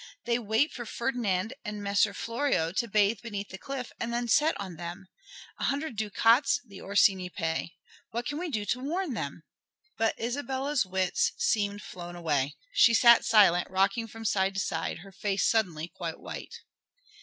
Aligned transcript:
They 0.25 0.39
wait 0.39 0.73
for 0.73 0.83
Ferdinand 0.83 1.53
and 1.63 1.83
Messer 1.83 2.11
Florio 2.15 2.71
to 2.71 2.87
bathe 2.87 3.21
beneath 3.21 3.49
the 3.49 3.59
cliff 3.59 3.91
and 3.99 4.11
then 4.11 4.27
set 4.27 4.59
on 4.59 4.75
them. 4.75 5.05
An 5.59 5.67
hundred 5.67 5.95
ducats 5.95 6.59
the 6.65 6.81
Orsini 6.81 7.29
pay. 7.29 7.75
What 8.09 8.25
can 8.25 8.39
we 8.39 8.49
do 8.49 8.65
to 8.65 8.79
warn 8.79 9.13
them?" 9.13 9.43
But 9.99 10.19
Isabella's 10.19 10.87
wits 10.87 11.33
seemed 11.37 11.83
flown 11.83 12.15
away. 12.15 12.55
She 12.73 12.95
sat 12.95 13.23
silent, 13.25 13.69
rocking 13.69 14.07
from 14.07 14.25
side 14.25 14.55
to 14.55 14.59
side, 14.59 15.01
her 15.05 15.11
face 15.11 15.45
suddenly 15.47 15.87
quite 15.89 16.19
white. 16.19 16.55